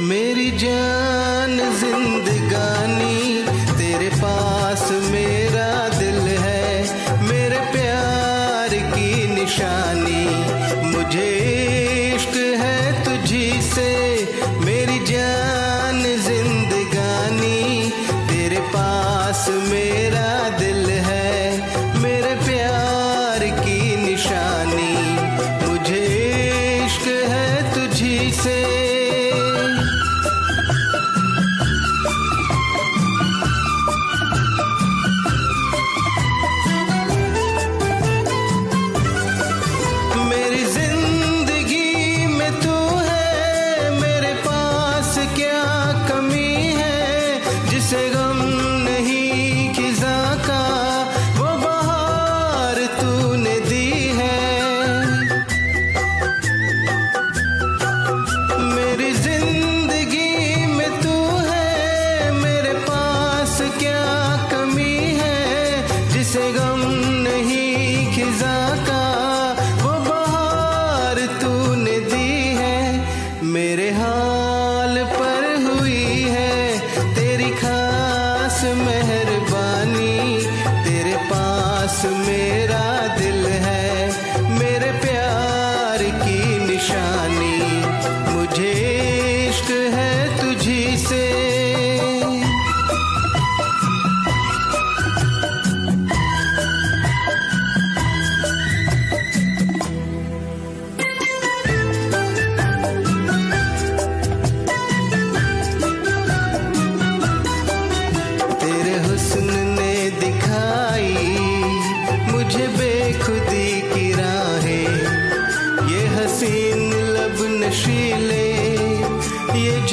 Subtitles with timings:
[0.00, 3.44] मेरी जान जिंदगानी
[3.78, 5.68] तेरे पास मेरा
[5.98, 6.68] दिल है
[7.22, 10.24] मेरे प्यार की निशानी
[10.90, 11.55] मुझे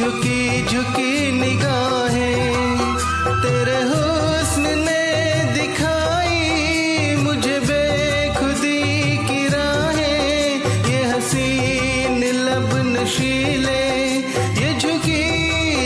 [0.04, 2.78] झुकी झुकी निगाहें
[3.44, 5.04] तेरे हुस्न ने
[5.54, 8.82] दिखाई मुझे बेखुदी
[9.28, 10.60] की राहें।
[10.90, 13.86] ये हसीन लब नशीले,
[14.62, 15.24] ये झुकी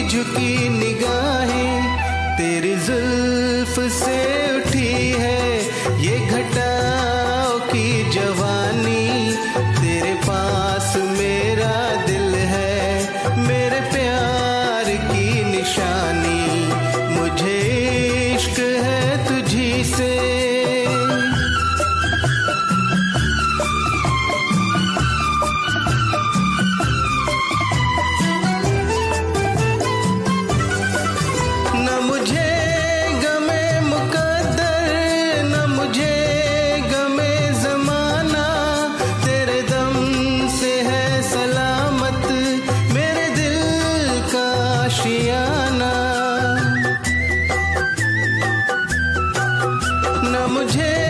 [0.10, 1.76] झुकी निगाहें
[2.38, 4.20] तेरी जुल्फ से
[4.58, 5.42] उठी है।
[6.06, 6.67] ये घटा
[18.64, 20.37] है तुझी से।
[50.48, 51.07] मुझे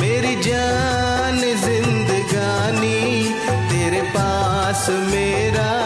[0.00, 3.00] मेरी जान जिंदगानी
[3.70, 5.81] तेरे पास मेरा